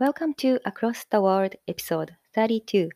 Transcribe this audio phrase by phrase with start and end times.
[0.00, 2.88] Welcome to Across the World Episode 32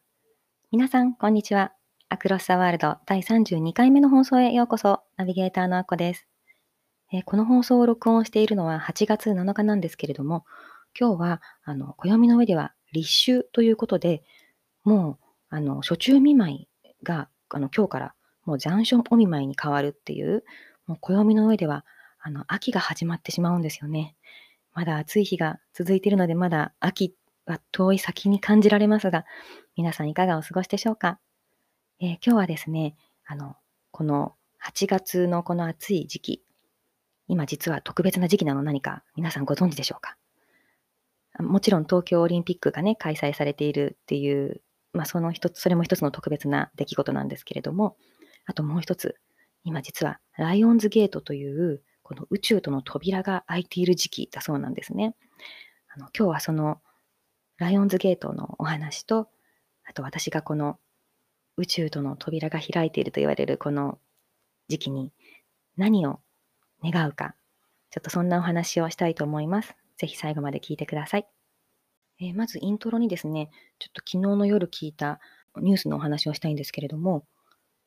[0.72, 1.74] 皆さん、こんにちは。
[2.08, 5.02] Across the World 第32回目の放送へようこそ。
[5.18, 6.26] ナビゲーターのあこです、
[7.12, 10.46] えー、この放送を録音しているのは8月7日なんですけれども、
[10.98, 14.22] 今日は、あの、暦の上では立秋ということで、
[14.82, 16.68] もう、あの、初中見舞い
[17.02, 18.14] が、あの、今日から
[18.46, 20.42] もう残暑お見舞いに変わるっていう、
[20.86, 21.84] もう暦の上では、
[22.22, 24.16] あの、秋が始まってしまうんですよね。
[24.74, 27.14] まだ暑い日が続いているので、まだ秋
[27.46, 29.24] は遠い先に感じられますが、
[29.76, 31.20] 皆さんいかがお過ごしでしょうか、
[32.00, 33.56] えー、今日はですね、あの、
[33.92, 36.42] この8月のこの暑い時期、
[37.28, 40.16] 今実は特別な時期なの何か皆さんご存知でしょうか？
[41.38, 44.60] もちろん東京オリンピックがね、開催されているっていう、
[44.92, 47.96] まあその一つ、それも一つの特別な出来事なんですけれども、
[48.44, 49.16] あともう一つ、
[49.64, 55.16] 今実はライオンズゲートというこの宇宙との扉が開いている時期だそうなんですね。
[55.88, 56.80] あの今日はその
[57.56, 59.28] ライオンズゲートのお話と、
[59.84, 60.78] あと私がこの
[61.56, 63.98] 宇宙との扉が開いていると言われるこの
[64.68, 65.12] 時期に
[65.76, 66.20] 何を
[66.82, 67.34] 願うか、
[67.90, 69.74] ちょっとそんなお話をしたいと思います。
[69.96, 71.26] ぜひ最後まで聞いてください。
[72.20, 75.20] えー、まずイントロにですね、ちょっと昨日の夜聞いた
[75.56, 77.24] ニュースのお話をしたいんですけれども、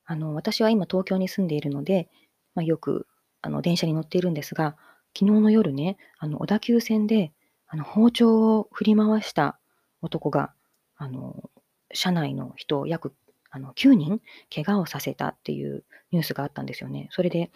[0.06, 2.10] あの私は今東京に住んでいるので、
[2.56, 3.06] まあ、よく
[3.42, 4.76] あの電車に乗っているんですが、
[5.18, 7.32] 昨日の夜ね、あの小田急線で
[7.68, 9.60] あの包丁を振り回した
[10.02, 10.54] 男が、
[10.96, 11.50] あの
[11.94, 13.14] 車内の人を約
[13.50, 14.22] あの9人
[14.54, 17.08] 怪我をさせたっていうニュースがあったんですよね。
[17.12, 17.52] それで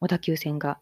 [0.00, 0.78] 小田急線が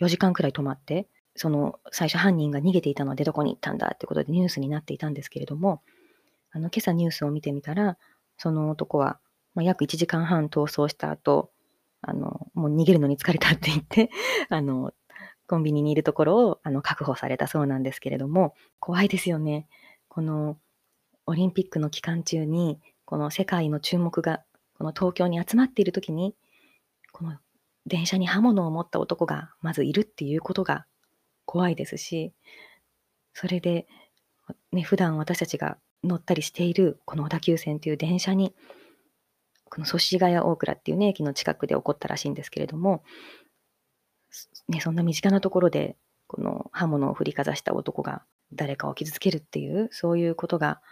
[0.00, 5.82] 4時間くらい止まって、その最初犯人が逃げていたのでどこに行ったんだってことでニュースになっていたんですけれども、
[6.50, 7.96] あの今朝ニュースを見てみたら、
[8.36, 9.20] その男は、
[9.54, 11.51] まあ、約1時間半逃走した後、
[12.02, 14.10] あの、もう逃げるのに疲れたって言って、
[14.50, 14.92] あの、
[15.46, 19.68] コンビニにいるところをあの確保されたそうなんですけれども、怖いですよね。
[20.08, 20.58] この
[21.26, 24.42] オリンピックの期間中に、この世界の注目が、
[24.78, 26.34] この東京に集まっているときに、
[27.12, 27.38] この
[27.86, 30.86] 電車に刃物を持った男がまずいるっていうことが
[31.44, 32.32] 怖いですし、
[33.34, 33.86] それで、
[34.72, 38.54] ね、普段私たちが乗ったりしているこの小田急線という電車に
[39.72, 43.02] この祖師ヶ谷大倉っていうね、駅の近くで起こったらしいんですけれども、
[44.68, 45.96] ね、そんな身近なところで、
[46.26, 48.22] この刃物を振りかざした男が
[48.52, 50.82] 誰かを傷つけるっていう、そういうことが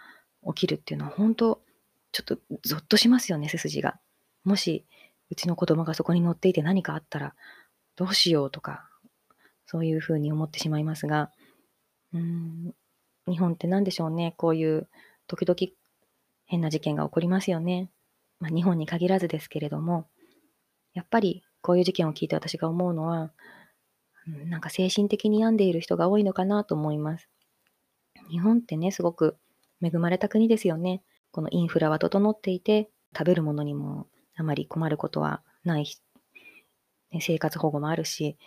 [0.47, 1.61] 起きるっていうのは、本当、
[2.11, 3.99] ちょっとゾッとしますよね、背筋が。
[4.45, 4.83] もし、
[5.29, 7.35] うちの子供がそこに乗っていて何かあったら、
[7.95, 8.89] どうしようとか、
[9.67, 11.31] そういうふうに思ってしまいますが、
[12.15, 12.73] うん、
[13.27, 14.87] 日本って何でしょうね、こういう
[15.27, 15.71] 時々
[16.45, 17.91] 変な事件が起こりますよね。
[18.41, 20.07] まあ、日本に限らずですけれども、
[20.93, 23.31] やっぱりこういう事件を聞いて私が思うのは、
[24.47, 27.29] なんか精神的に病んでいる人が多いのかなと思います。
[28.29, 29.37] 日本ってね、すごく
[29.81, 31.03] 恵まれた国ですよね。
[31.31, 35.85] このインフラは整っていて、食べるものにもあまり困ることはない、
[37.11, 38.37] ね、生活保護もあるし、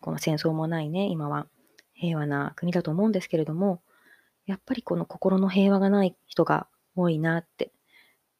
[0.00, 1.46] この戦争もないね、今は
[1.94, 3.80] 平和な国だと思うんですけれども、
[4.46, 7.70] やっぱりこの心の平和がない人が多いなって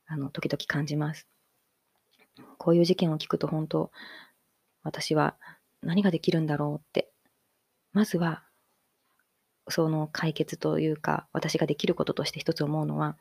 [0.09, 1.29] あの、時々感じます。
[2.57, 3.93] こういう事件を聞くと本当、
[4.83, 5.37] 私は
[5.83, 7.11] 何ができるんだろうって、
[7.93, 8.43] まずは、
[9.69, 13.19] その解決というか、私ができることとして一つ思うのは、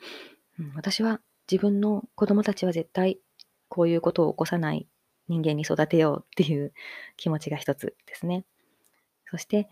[0.59, 1.19] うん、私は
[1.51, 3.19] 自分の子供たちは絶対
[3.69, 4.87] こういうことを起こさない
[5.27, 6.73] 人間に育てようっていう
[7.17, 8.45] 気持ちが一つですね。
[9.29, 9.69] そして、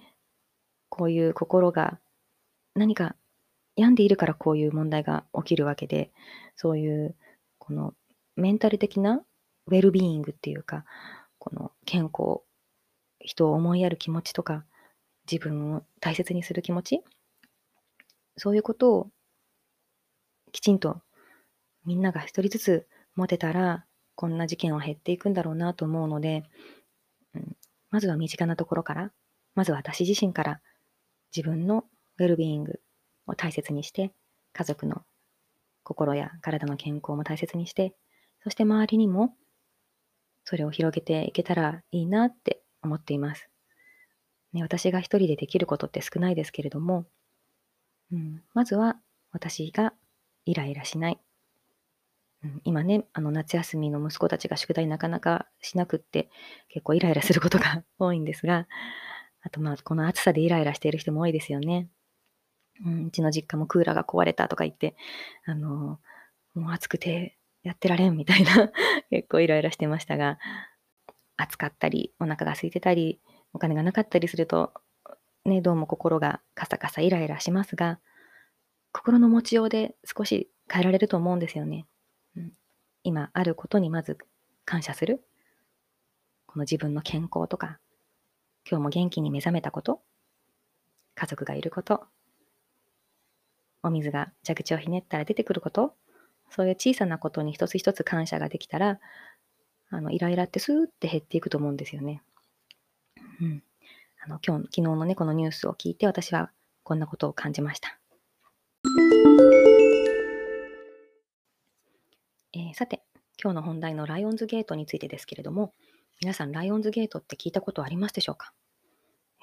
[0.89, 1.99] こういう心が
[2.73, 3.15] 何か
[3.75, 6.11] 病んでいるからこういう問題が起きるわけで、
[6.55, 7.15] そういう
[7.57, 7.93] この
[8.35, 9.23] メンタル的な
[9.67, 10.85] ウェルビーイングっていうか、
[11.39, 12.41] この健康、
[13.19, 14.65] 人を思いやる気持ちとか、
[15.29, 17.03] 自分を大切にする気持ち、
[18.37, 19.09] そういうことを
[20.51, 21.01] きちんと
[21.85, 23.85] みんなが一人ずつ持てたら、
[24.15, 26.43] こんな事件は減っていくんだろうなと思うので、
[27.91, 29.11] まずは身近なところから、
[29.55, 30.61] まず私自身から
[31.35, 31.85] 自分の
[32.17, 32.81] ウェルビーイング、
[33.27, 34.11] を大切にして、
[34.53, 35.03] 家族の
[35.83, 37.95] 心や体の健康も大切にして、
[38.43, 39.35] そして周りにも
[40.43, 43.49] それを広げていけたらいいなって思っています。
[44.53, 47.05] ね、私が一人でできることって少ないですけれども、
[48.11, 48.95] うん、まずは
[49.31, 49.93] 私が
[50.45, 51.19] イライラしない。
[52.43, 56.29] うん、今ね、あの夏休みの息子たちが宿題なかなかしなくって、
[56.69, 58.67] 結構イライラすることが多いんですが、
[59.41, 61.89] あとまあ、この暑さでイライラしている人も多いですよね。
[62.83, 64.95] うん、うちの実家もクーラーが壊れたとか言って、
[65.45, 65.99] あの、
[66.55, 68.71] もう暑くてやってられんみたいな
[69.09, 70.39] 結構イライラしてましたが、
[71.37, 73.19] 暑かったり、お腹が空いてたり、
[73.53, 74.73] お金がなかったりすると、
[75.45, 77.99] ね、どうも心がカサカサイライラしますが、
[78.91, 81.85] 心の持ちようで少し変えられると思うんですよね。
[82.35, 82.53] うん、
[83.03, 84.17] 今あることにまず
[84.63, 85.25] 感謝する。
[86.47, 87.79] この自分の健康とか、
[88.69, 90.01] 今日も元気に目覚めたこと、
[91.13, 92.07] 家族がいること、
[93.85, 95.93] お水が蛇口をひねったら出てくること、
[96.49, 98.99] そういう小さなことに一つ一つ感謝ができたら、
[99.89, 102.23] あの、イライラってスーって減っていくと思うんですよね。
[103.41, 103.63] うん。
[104.23, 106.51] あの、今日、昨日のね、このニュースを聞いて私は
[106.83, 107.99] こんなことを感じました。
[112.53, 113.03] えー、さて、
[113.41, 115.73] 今日の本題のライオンズゲートについてですけれども、
[116.21, 118.53] 皆さん、ライオンズゲートって聞いたことありますでしょうか、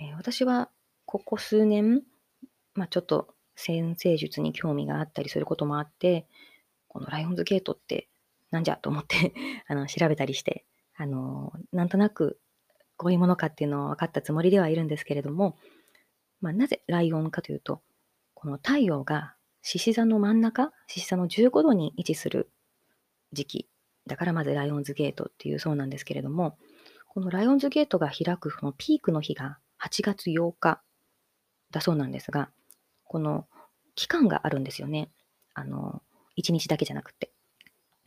[0.00, 0.70] えー、私は、
[1.04, 2.02] ここ数年、
[2.74, 6.26] まあ、ちょっと先生術に興味があったりすることもあって、
[6.88, 8.08] このライオンズゲートって
[8.50, 9.34] なんじゃと思って
[9.66, 10.64] あの調べたりして、
[10.96, 12.38] あのなんとなく
[12.96, 15.56] こういうものかっていうのを分かったつもりではいるんですけれども、
[16.40, 17.80] まあ、なぜライオンかというと、
[18.34, 22.50] この太陽が獅子座の真ん中、獅子座の15度に位置する
[23.32, 23.68] 時期。
[24.06, 26.58] だからまずライオンズゲートっていうそうなんですけれども、
[27.08, 30.82] このライオンズゲートが開くそのピークの日が8月8日
[31.70, 32.50] だそうなんですが、
[33.12, 33.46] この
[33.94, 35.10] 期間があるんですよね。
[35.52, 36.00] あの、
[36.38, 37.30] 1日だけじゃなくて。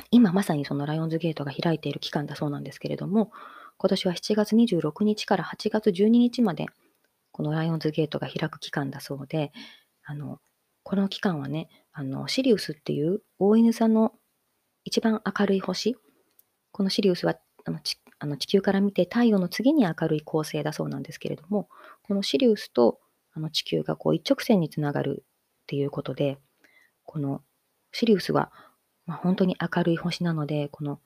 [0.10, 3.32] 今まさにそのライオンズゲートが開いている期間だそうなんですけれども、
[3.78, 6.66] 今年は7月26日から8月12日まで、
[7.32, 9.52] このライオンズゲートが開く期間だそうで、
[10.04, 10.40] あの、
[10.82, 14.14] この期間はね、あの、シリウスっていう大犬座の
[14.86, 15.96] 一番明るい星、
[16.72, 21.70] このシリウスはあの地あの地球から見て太陽の次に明るい恒星だそうなんですけれども、
[22.02, 23.00] このシリウスと
[23.36, 25.24] あの地球がこう一直線につながる
[25.64, 26.38] っていうことで、
[27.04, 27.42] この
[27.92, 28.52] シリウスは、
[29.06, 31.00] まあ、本当に明るい星なので、この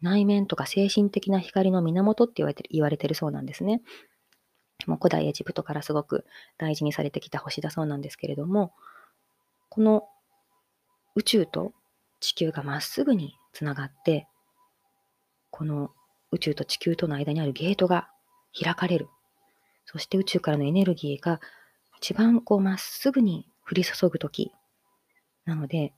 [0.00, 3.82] 内面とか精神的な光の源って言われてる言われてるそうなんですね。
[4.86, 6.24] もう古代エジプトからすごく
[6.58, 8.72] 大事にされてきた星だそうなんですけれども、
[9.68, 10.04] この
[11.14, 11.72] 宇宙と
[12.20, 14.26] 地球がまっすぐにつながって、
[15.50, 15.90] この
[16.32, 18.08] 宇宙と地球との間にあるゲートが
[18.58, 19.08] 開かれる。
[19.86, 21.40] そして宇宙からのエネルギーが
[21.98, 24.52] 一番こうまっすぐに降り注ぐとき。
[25.44, 25.92] なので、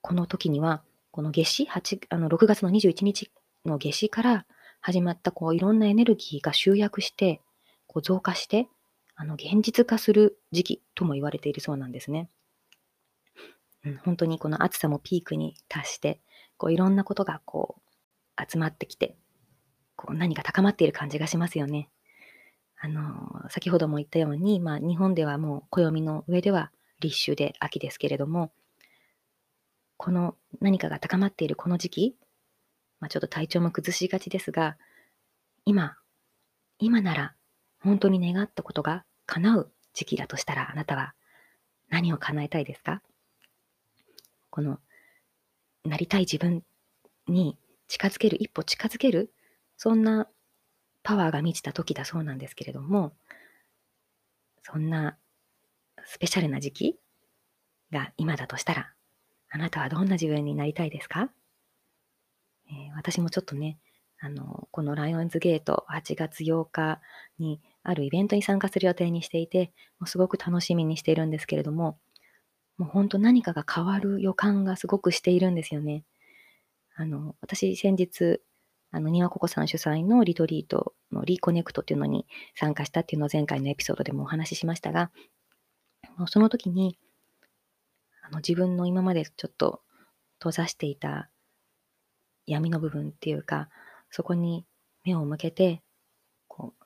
[0.00, 3.30] この時には、この夏至8あの6月の21日
[3.64, 4.46] の夏至から
[4.80, 7.40] 始まったこういろんなエネルギーが集約して、
[7.86, 8.68] こう増加して、
[9.16, 12.30] あの現実化する時期とも言われているそうなんですね。
[13.84, 16.20] うん、本当にこの暑さもピークに達して、
[16.56, 19.16] こういろんなことがこう集まってきて、
[19.96, 21.88] こう何か高まっている感じがしますよね。
[22.80, 26.70] あの、先ほども言ったように、まあ日本ではもう暦の上では
[27.00, 28.52] 立秋で秋ですけれども、
[29.96, 32.16] この何かが高まっているこの時期、
[33.00, 34.76] まあ、ちょっと体調も崩しがちですが、
[35.64, 35.96] 今、
[36.78, 37.34] 今なら
[37.80, 41.14] 本当に願ったことが叶う時期だとしたら、あなたは
[41.88, 43.02] 何を叶えたいですか？
[44.50, 44.78] この、
[45.84, 46.62] なりたい自分
[47.26, 47.58] に
[47.88, 49.32] 近づける、一歩近づける、
[49.76, 50.28] そんな
[51.08, 53.14] パワーが満ちた時だそうなんですけれども、
[54.60, 55.16] そんな
[56.04, 56.96] スペシャルな時期
[57.90, 58.92] が今だとしたら、
[59.48, 61.30] あなたはどんな自分になりたいですか、
[62.68, 63.78] えー、私もちょっとね、
[64.20, 67.00] あの、このライオンズゲート8月8日
[67.38, 71.98] にあるイベントに参加する予定にしていて、もうすごく楽しみにしているんですけれども、
[72.76, 76.04] もう本当何かが変わる予感がすごくしているんですよね。
[76.96, 78.42] あの、私先日、
[78.90, 85.10] あの、庭ココさん主催のリトリートのリコネクトっていうのに参加したっていうのを前回のエピソードでもお話ししましたが、
[86.26, 86.98] その時に、
[88.22, 89.82] あの自分の今までちょっと
[90.38, 91.30] 閉ざしていた
[92.46, 93.68] 闇の部分っていうか、
[94.10, 94.64] そこに
[95.04, 95.82] 目を向けて、
[96.46, 96.84] こう、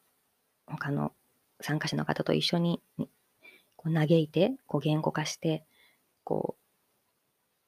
[0.67, 1.13] 他の
[1.61, 2.83] 参加者の方と一緒に
[3.77, 5.65] こう嘆いて、こう言語化して、
[6.25, 6.57] こ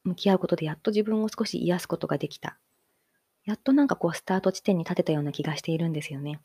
[0.05, 2.59] う、向き合うことでやっと自分を少し癒すことができた。
[3.44, 6.40] やっとなんかこうスタート地点に立てたような気がしているんですよね。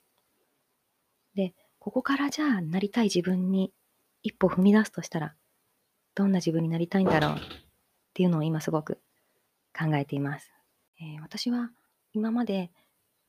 [1.35, 3.71] で、ここからじゃあなりたい自分に
[4.23, 5.35] 一歩踏み出すとしたら、
[6.15, 7.35] どんな自分になりたいんだろうっ
[8.13, 8.99] ていうのを今すごく
[9.77, 10.51] 考えています。
[10.99, 11.71] えー、私は
[12.13, 12.71] 今まで、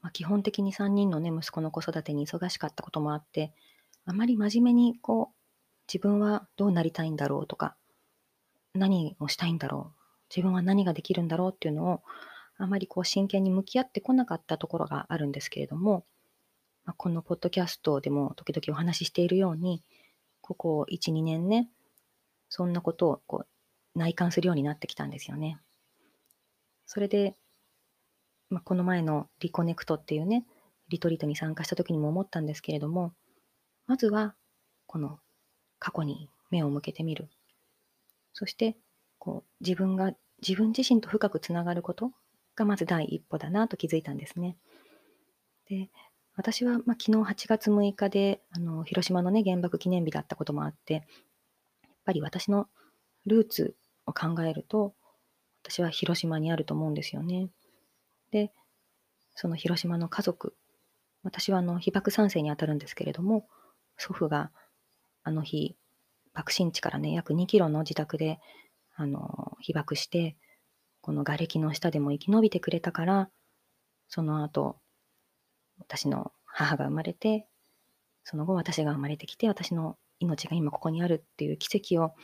[0.02, 3.52] まあ、基本的に3人のね、息子の子育てに忙しかったこともあって、
[4.04, 5.34] あまり真面目にこう、
[5.92, 7.76] 自分はどうなりたいんだろうとか、
[8.74, 10.00] 何をしたいんだろう
[10.34, 12.02] 自分は何ができるんだろうっていうのを
[12.61, 16.05] あまりこう真剣に向き合ってこなかったところがあるんですけれども、
[16.85, 19.83] まあ、このポッドキャストでも時々お話ししているように
[20.43, 21.71] ここ1、2年ね
[22.50, 25.59] そんなことをこう内観するようになってきたんですよね。
[26.85, 27.35] それで、
[28.50, 30.45] まあ、この前のリコネクトっていうね
[30.88, 33.14] リトリートに参加した時にも思ったんですけれども
[33.87, 34.35] まずは
[34.87, 35.19] この
[35.79, 37.31] 過去に目を向けてみる
[38.33, 38.76] そして
[39.19, 40.12] こう自分が
[40.47, 42.11] 自分自身と深くつながること
[42.57, 44.57] がまず第一歩だなと気づいたんですね。
[45.69, 45.90] で
[46.37, 51.02] 私は、まあ、昨日8月6日であの広島の、ね、原爆記念日だったこともあってやっ
[52.04, 52.69] ぱり私の
[53.26, 53.76] ルーツ
[54.07, 54.95] を考えると
[55.62, 57.50] 私は広島にあると思うんですよね。
[58.30, 58.52] で
[59.35, 60.54] その広島の家族
[61.23, 63.47] 私はあの被爆3世にあたるんですけれども
[63.97, 64.50] 祖父が
[65.23, 65.76] あの日
[66.33, 68.40] 爆心地からね約2キロの自宅で
[69.00, 70.37] あの、被爆して、
[71.00, 73.30] この瓦礫の下でも生き延びてくれたから、
[74.09, 74.76] その後、
[75.78, 77.47] 私の母が生まれて、
[78.25, 82.14] その後私が生まれてきて、私の命が今ここにあるっていう奇跡を、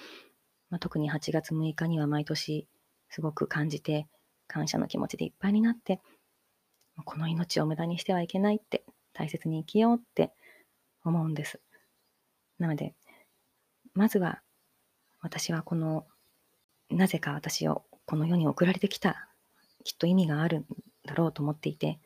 [0.68, 2.68] まあ、特に8月6日には毎年
[3.08, 4.06] すごく感じて、
[4.48, 6.00] 感謝の気持ちでいっぱいになって、
[7.04, 10.32] この命を無駄にしてはいけないって、大切に生きようって
[11.04, 11.60] 思うんです。
[12.58, 12.94] なので、
[13.94, 14.42] まずは
[15.22, 16.06] 私はこの
[16.90, 19.28] なぜか私をこの世に送られてきた、
[19.84, 20.66] きっと意味があるん
[21.04, 21.98] だろうと思っていて、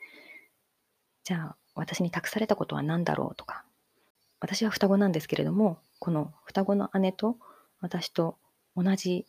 [1.25, 3.65] じゃあ私に託されたことは何だろうとか、
[4.41, 7.37] 私は双子なんですけれども、この双子の姉と
[7.81, 8.39] 私と
[8.75, 9.27] 同じ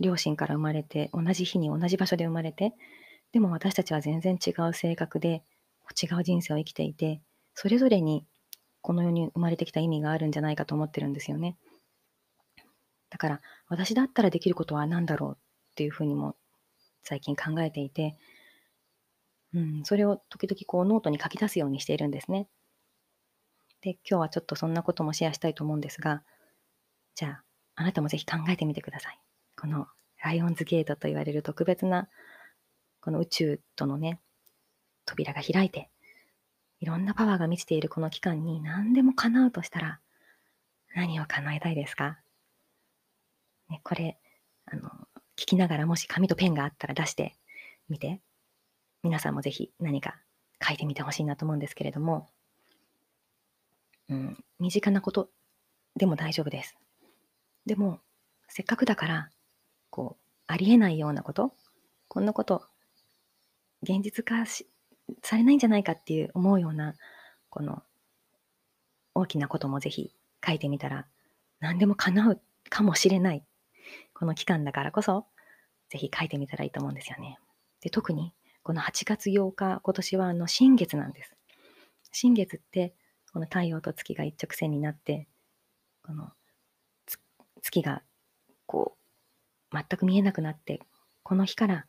[0.00, 2.74] 両親から生まれて、同じ日に同じ場所で生まれて、
[3.32, 5.42] でも私たちは全然違う性格で、
[6.00, 7.20] 違う人生を生きていて、
[7.54, 8.26] それぞれに
[8.82, 11.56] この世に生まれてきた意味があるんじゃないかと思ってるんですよね。
[13.10, 15.38] だから私だったらできることは何だろう
[15.78, 16.34] っていうふうにも
[17.04, 18.16] 最近考えていて、
[19.54, 22.48] うん、それを時々こうノートに書き出すようにしているんですね。
[23.80, 26.24] で、今日はちょっとそんなこともシェアしたいと思うんですが、
[27.14, 27.44] じゃあ、
[27.76, 29.20] あなたもぜひ考えてみてください。
[29.56, 29.86] この
[30.20, 32.08] ライオンズゲートと言われる特別な、
[33.00, 34.18] この宇宙とのね、
[35.06, 35.90] 扉が開いて、
[36.80, 40.00] いろんなパワーが満ちているこの期間に何でも叶うとしたら、
[40.96, 42.18] 何を叶えたいですか？
[43.70, 44.18] ね、これ、
[44.66, 44.90] あの、
[45.38, 47.36] 聞きながらもし紙とペンがあったら出して
[47.88, 48.20] みて、
[49.04, 50.16] 皆さんもぜひ何か
[50.60, 52.28] 書いてみてほしいなと思うんですけれども、
[54.08, 55.30] うん、身近なこと
[55.94, 56.76] でも大丈夫です。
[57.66, 58.00] でも、
[58.48, 59.30] せっかくだから、
[59.90, 61.52] こう、ありえないようなこと、
[62.08, 62.64] こんなこと、
[63.82, 64.66] 現実化し
[65.22, 66.94] されないんじゃないかっていう思うような、
[67.48, 67.82] この、
[69.14, 70.12] 大きなこともぜひ
[70.44, 71.06] 書いてみたら、
[71.60, 73.44] 何でも叶うかもしれない。
[74.18, 75.26] この期間だからこそ、
[75.90, 77.38] ぜひ書いてみたらいいと思うんですよね。
[77.80, 78.34] で特に、
[78.64, 81.36] この8月8日、今年はあの新月なんです。
[82.10, 82.94] 新月って、
[83.32, 85.28] この太陽と月が一直線になって、
[86.02, 86.32] この
[87.62, 88.02] 月が
[88.66, 88.96] こ
[89.72, 90.80] う、全く見えなくなって、
[91.22, 91.86] この日から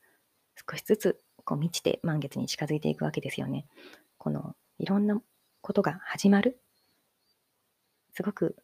[0.69, 3.65] 少しずつこう満ちて満月に近づいていくわけですよね。
[4.19, 5.19] このいろんな
[5.61, 6.61] ことが始まる。
[8.13, 8.55] すごく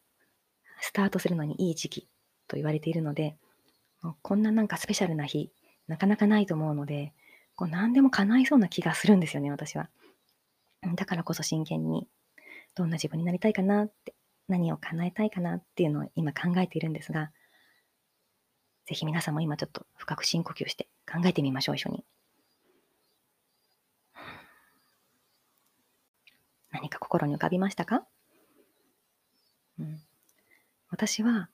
[0.80, 2.08] スタートするのにいい時期
[2.46, 3.36] と言われているので、
[4.22, 5.50] こんななんかスペシャルな日、
[5.88, 7.12] なかなかないと思うので、
[7.54, 9.88] こう何でも叶いそうな気がするんですよね、私は。
[10.94, 12.06] だからこそ真剣に、
[12.74, 14.14] どんな自分になりたいかなって、
[14.48, 17.32] 何を叶えたいかなっていうのを今考えているんですが、
[18.86, 22.04] ぜひ皆さんも今ちょっと深く深呼吸して考えてみましょう、一緒に。
[26.70, 28.06] 何か心に浮かびましたか、
[29.78, 29.98] うん、
[30.90, 31.48] 私は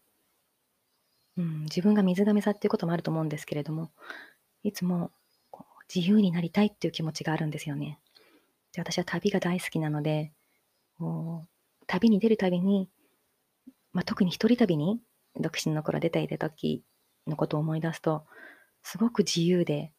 [1.36, 3.90] うん、自分が水亀座っていうこともあると思うんですけれども、
[4.62, 5.10] いつも
[5.50, 7.98] こう自由になりたいっていう気持ちがあるんですよね。
[8.72, 10.32] で私は旅が大好きなので、
[10.98, 11.48] もう
[11.86, 12.88] 旅に出るたびに、
[13.92, 15.00] まあ、特に一人旅に
[15.36, 16.82] 独身の頃出ていた時
[17.26, 18.24] のことを思い出すと、
[18.82, 19.92] すごく自由で、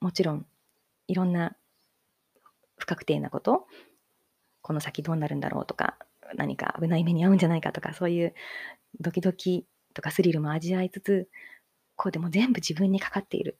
[0.00, 0.46] もちろん
[1.08, 1.56] いろんな
[2.76, 3.66] 不確定なこと、
[4.62, 5.98] この先どうなるんだろうとか、
[6.34, 8.34] 何か危ない目に遭うんじゃないかとか、そういう
[9.00, 11.28] ドキドキとかスリルも味わいつつ、
[11.96, 13.58] こうでも全部自分にかかっている。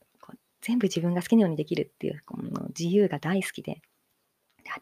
[0.62, 3.83] 全部自分が好きなようにできるっていうこの自由が大好きで、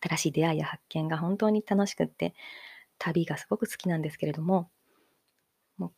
[0.02, 2.34] 新しい出会いや発見が本当に楽しくって、
[2.98, 4.70] 旅がすごく好きなんですけれども、
[5.78, 5.92] もう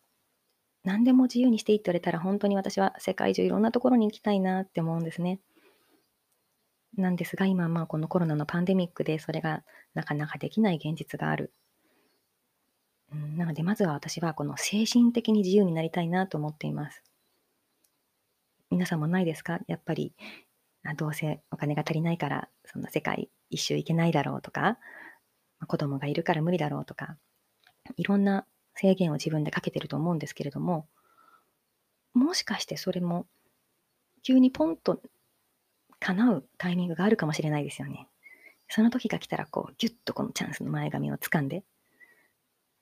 [0.84, 5.40] 何でも自由にしていいって言われたら本当に私は世界中いろんなところに行きたいなって思うんですね。
[6.96, 11.52] なんですが今まあこのコロナのパンデミックでそれがなかなかできない現実がある。
[13.42, 17.02] なので、まずは私はこの精神的に自由になりたいなと思っています。
[18.70, 19.58] 皆さんもないですか？
[19.66, 20.14] やっぱり、
[20.84, 24.78] あどうせお金が足りないから、そんな世界一周行けないだろうとか、
[25.66, 27.16] 子供がいるから無理だろうとか、
[27.96, 28.46] いろんな
[28.76, 30.86] 制限を自分でかけてると思うんですけれども、
[32.14, 33.26] もしかしてそれも
[34.22, 35.02] 急にポンと
[35.98, 38.06] 叶うタイミングがあるかもしれないですよね。
[38.68, 41.64] その時が来たら、こう、ギュッとこのチャンスの前髪を掴んで、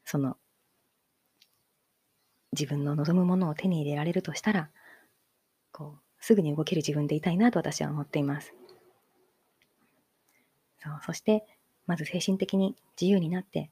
[0.05, 0.37] その、
[2.53, 4.71] 自分の望むものを手に入れられるとしたら、
[5.73, 8.53] こう、すぐに動ける自分でいたいなと私は思っています。
[10.83, 11.45] そう、そして、
[11.87, 13.71] まず精神的に自由になって、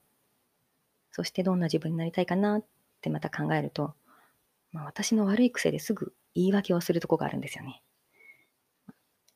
[1.11, 2.65] そしてどんな自分になりたいかなっ
[3.01, 3.95] てまた考えると、
[4.73, 7.83] まあ、私の悪い癖ですぐ言い訳をするとこがあるんですよね。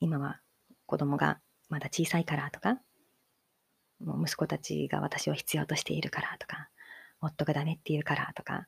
[0.00, 0.40] 今は
[0.86, 2.80] 子供がまだ小さいからとか、
[4.04, 6.68] もう息子たちが私を必要としているからとか、
[7.20, 8.66] 夫がダメって言うからとか、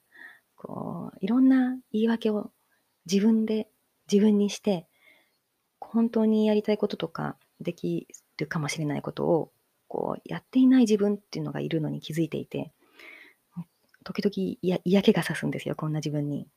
[0.56, 2.50] こう、いろんな言い訳を
[3.10, 3.68] 自分で
[4.10, 4.86] 自分にして、
[5.80, 8.08] 本当にやりたいこととかでき
[8.38, 9.52] るかもしれないことを
[9.88, 12.72] こうやっていない自分っていうのがいるのに気づいていて、
[14.04, 16.48] 時々嫌嫌気がさすんですよ、こんな自分に。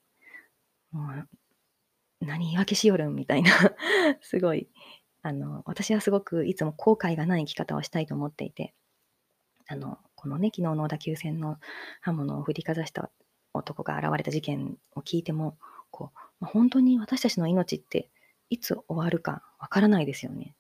[0.91, 1.27] もう
[2.21, 3.51] 何言い訳しよるんみたいな
[4.21, 4.69] すごい、
[5.21, 8.73] あの、私はすごくいつも後悔がない生き方をしたいと思っていて、
[9.67, 11.57] あの、このね、昨日の小田急線の
[12.01, 13.11] 刃物を振りかざした
[13.57, 15.57] 男が現れた事件を聞いても、
[15.91, 18.09] こう、まあ、本当に私たちの命って
[18.49, 20.55] いつ終わるかわからないですよね。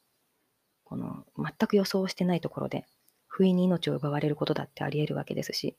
[0.83, 2.85] この全く予想してないところで、
[3.27, 5.75] 不意に命を奪われることだってあり得るわけですし、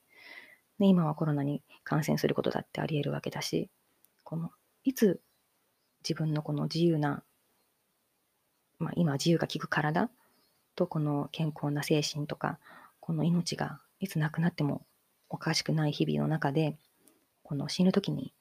[0.79, 3.69] ね、今はコロナに感染することだってあり得るわけだし、
[4.23, 4.51] この
[4.85, 5.21] いつ
[6.03, 7.23] 自分のこの自由な、
[8.79, 10.11] まあ、今自由が利く体
[10.77, 12.59] とこの健康な精神とか、
[13.01, 14.87] この命がいつ亡くなっても
[15.29, 16.77] おかしくない日々の中で、
[17.49, 18.35] この死ぬ時に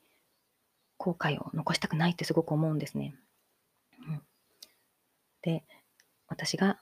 [0.98, 3.16] 後悔を残したくないってすごく思うんですね。
[4.06, 4.22] うん、
[5.42, 5.64] で、
[6.28, 6.78] 私が、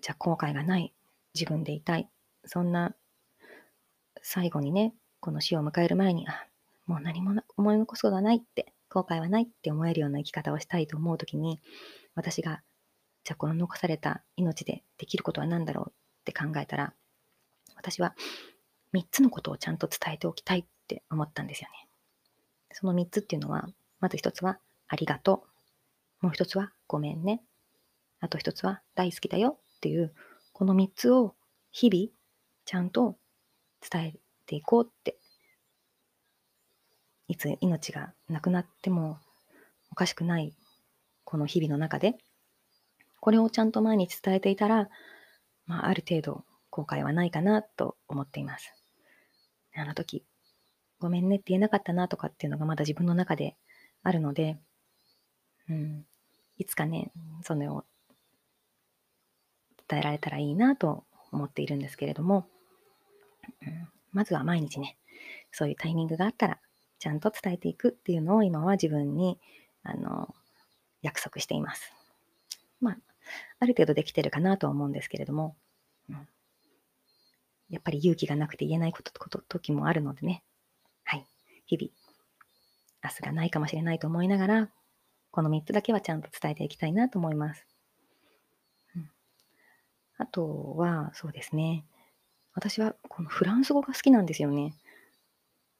[0.00, 0.92] じゃあ後悔がない
[1.36, 2.08] 自分でいたい。
[2.46, 2.96] そんな
[4.22, 6.48] 最後にね、この死を迎える前に、あ、
[6.86, 11.60] もう何も思い残すことはないって、後悔はないって思えるような生き方をしたいと思うときに、
[12.16, 12.60] 私が、
[13.22, 16.92] じゃあこの残された命でできることは何だろうって考えたら、
[17.76, 18.16] 私は
[18.94, 21.86] 3つのことをちゃんと伝えておきたいっって思ったんですよね。
[22.72, 23.68] その3つっていうのは、
[24.00, 25.44] まず1つは、ありがと
[26.22, 26.26] う。
[26.26, 27.42] もう1つは、ごめんね。
[28.20, 30.14] あと1つは、大好きだよっていう、
[30.54, 31.34] この3つを
[31.70, 32.08] 日々、
[32.64, 33.18] ちゃんと
[33.90, 34.14] 伝え
[34.46, 35.18] ていこうって、
[37.28, 39.18] いつ命がなくなっても
[39.92, 40.54] おかしくない
[41.24, 42.16] この日々の中で、
[43.20, 44.88] これをちゃんと毎日伝えていたら、
[45.66, 48.72] まあ、ある程度後悔はないかなと思っています。
[49.74, 50.24] あの時、
[51.00, 53.56] ごめんねって言えなかったなとかっていうのがまだ自分の中で
[54.02, 54.58] あるので、
[55.68, 56.04] うん、
[56.56, 57.84] いつかね、それを
[59.88, 62.46] 伝えられたらいいなと思っているんですけれども、
[63.62, 64.96] うん、まずは毎日ね、
[65.52, 66.58] そういうタイミングがあったら、
[66.98, 69.38] ちゃんと伝えていくっていうのを今は自分に、
[69.82, 70.34] あの、
[71.02, 71.92] 約束しています。
[72.80, 72.98] まあ、
[73.60, 75.56] ある程度できてるかなとは思うんですけれども、
[76.08, 76.28] うん、
[77.70, 80.42] やっぱり勇気がなくて言えないことこと時もあるのでね、
[81.68, 81.92] 日々、
[83.04, 84.70] 明日がないかもしれないと思いながら、
[85.30, 87.66] この3つだけはちゃんと伝えていきたいなと思います。
[90.16, 91.84] あとは、そうですね、
[92.54, 94.74] 私はこのフランス語が好きなんですよね。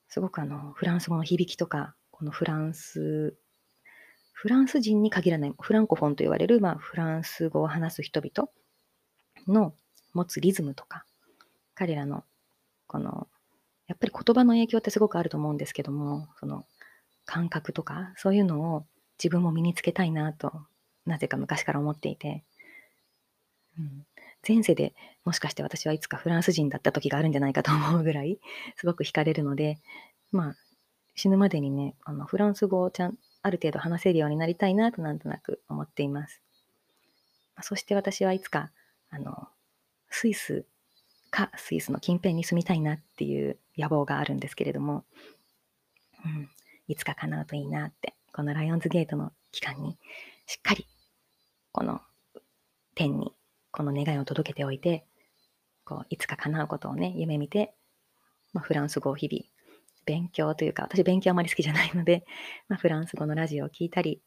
[0.08, 3.36] すごくあの、フランス語の響きとか、このフランス、
[4.32, 8.48] フランス人に限らない、フランコフォンと言われる、まあ、フランス語を話す人々
[9.48, 9.74] の
[10.14, 11.04] 持つリズムとか、
[11.74, 12.24] 彼らの、
[12.86, 13.28] この、
[13.88, 16.64] やっぱり言葉の影響ってすごくあると思うんですけども、その
[17.24, 18.86] 感覚とか、そういうのを
[19.18, 20.52] 自分も身につけたいなと、
[21.06, 22.44] なぜか昔から思っていて、
[23.78, 24.06] うん、
[24.46, 28.38] 前世でもしかして私はいつかフランス人だった時があるんじゃないかと思うぐらい、
[28.76, 29.78] すごく惹かれるので、
[30.32, 30.56] まあ、
[31.14, 36.40] 死ぬまでにね、あのフランス語をちゃんある程度話せるようになりたいなとなんとなく思っています。
[37.62, 38.70] そして私はいつか、
[39.10, 39.48] あの、
[40.10, 40.64] スイス
[41.30, 45.04] かスイスの近辺に住みたいなっていう野望があるんですけれども、
[46.24, 46.48] うん、
[46.88, 49.98] いつか叶うといいなって、このライオンズゲートの期間に
[50.46, 50.86] しっかり
[51.72, 52.00] この
[52.94, 53.32] 天に
[53.70, 55.04] この願いを届けておいて、
[55.84, 57.74] こういつか叶うことをね、夢見て、
[58.52, 59.44] まあ、フランス語を日々
[60.04, 62.24] 勉強というか、私勉強あまり好きじゃないので、
[62.68, 64.20] まあ、フランス語のラジオを聴いたり、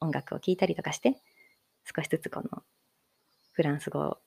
[0.00, 1.16] 音楽を聴いたりとかして、
[1.94, 2.62] 少しずつこの
[3.52, 4.18] フランス語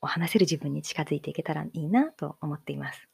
[0.00, 3.08] を話せる自分に近づいていけたらいいなと思っています。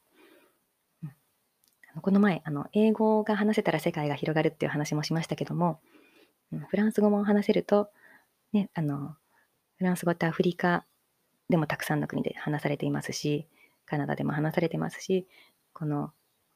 [2.00, 5.80] この前あの、英語が話せたら世界が広がるっていう話もしましたけども、
[6.68, 7.90] フランス語も話せると、
[8.52, 9.16] ね、あの、
[9.76, 10.86] フランス語ってアフリカ
[11.48, 13.46] でもたくさんの国で話されていますし、
[13.84, 15.28] カナダでも話されてますし、
[15.74, 16.12] この、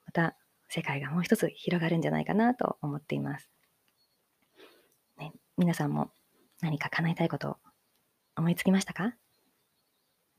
[0.07, 0.37] また
[0.69, 3.51] 世界がもう一つ広がるんじゃないかなと思っています。
[5.19, 6.11] ね、皆さんも
[6.63, 7.59] 何か叶えたいこと
[8.37, 9.17] 思いつきましたか？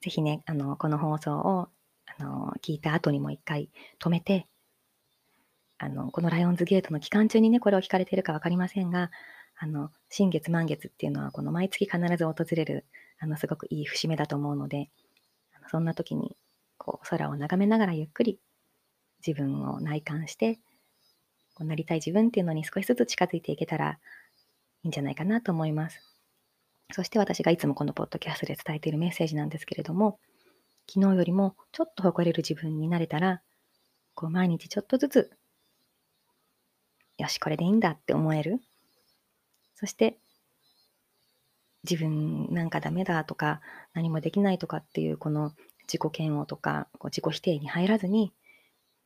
[0.07, 1.67] ぜひね、あの、この放送を、
[2.05, 4.47] あの、聞いた後にも一回止めて、
[5.79, 9.11] あの、このライオンズゲートの期間中にね、これを聞かれてるかわかりませんが、
[9.57, 12.85] あの、新月満月っていうのは、この毎月必ず訪れる、
[13.19, 14.89] あの、すごくいい節目だと思うので、
[15.53, 16.37] あのそんな時に、
[16.77, 18.39] こう、空を眺めながらゆっくり
[19.27, 20.55] 自分を内観して、
[21.53, 23.99] こうなりたい自分っていうのに少しずつ近づいていけたら
[24.83, 26.16] いいんじゃないかなと思います。
[26.91, 30.19] そして私がいつもこのポッドキャストで伝えているメッセージなんですけれども、
[30.89, 33.41] 昨日よりもちょっと誇れる自分になれたら、
[34.15, 35.31] こう毎日ちょっとずつ、
[37.17, 38.61] よし、これでいいんだって思える。
[39.75, 40.17] そして、
[41.83, 43.61] 自分なんかダメだとか、
[43.93, 48.33] 何もできないとかっていうこの自己嫌悪とか、こう自己否定に入らずに、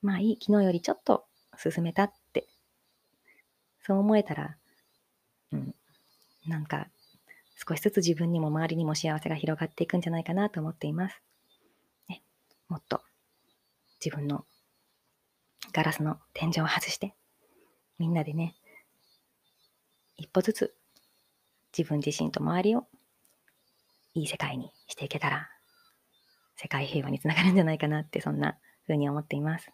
[0.03, 1.25] まあいい、昨日よりちょっと
[1.57, 2.47] 進めたって、
[3.81, 4.57] そう思えたら、
[5.51, 5.75] うん、
[6.47, 6.87] なんか
[7.67, 11.21] 少しずつ自分にも周りにも幸せが広がっていくんじゃないかなと思っています。
[12.09, 12.23] ね、
[12.67, 13.01] もっと
[14.03, 14.45] 自分の
[15.71, 17.13] ガラスの天井を外して、
[17.99, 18.55] みんなでね、
[20.17, 20.75] 一歩ずつ
[21.77, 22.87] 自分自身と周りを
[24.15, 25.49] いい世界にしていけたら、
[26.55, 29.69] 世界平和につながるんじゃないかなって、そんな風に思っています。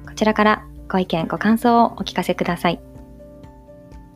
[0.06, 2.80] こちらからご意見、ご感想をお聞かせください。